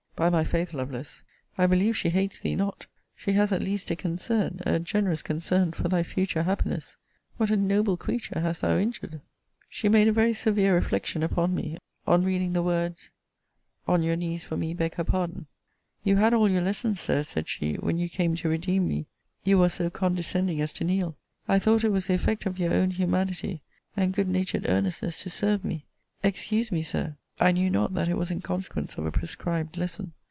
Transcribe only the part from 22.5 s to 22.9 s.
your